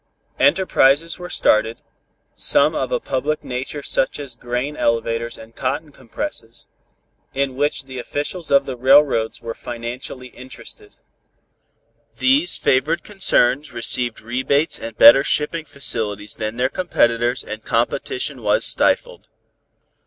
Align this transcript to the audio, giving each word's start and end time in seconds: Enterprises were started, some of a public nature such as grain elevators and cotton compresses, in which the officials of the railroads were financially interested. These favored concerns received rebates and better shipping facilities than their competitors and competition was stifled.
Enterprises 0.39 1.19
were 1.19 1.29
started, 1.29 1.79
some 2.35 2.73
of 2.73 2.91
a 2.91 2.99
public 2.99 3.43
nature 3.43 3.83
such 3.83 4.19
as 4.19 4.33
grain 4.35 4.75
elevators 4.75 5.37
and 5.37 5.55
cotton 5.55 5.91
compresses, 5.91 6.67
in 7.35 7.55
which 7.55 7.83
the 7.83 7.99
officials 7.99 8.49
of 8.49 8.65
the 8.65 8.75
railroads 8.75 9.43
were 9.43 9.53
financially 9.53 10.29
interested. 10.29 10.95
These 12.17 12.57
favored 12.57 13.03
concerns 13.03 13.73
received 13.73 14.21
rebates 14.21 14.79
and 14.79 14.97
better 14.97 15.23
shipping 15.23 15.65
facilities 15.65 16.33
than 16.33 16.57
their 16.57 16.67
competitors 16.69 17.43
and 17.43 17.63
competition 17.63 18.41
was 18.41 18.65
stifled. 18.65 19.29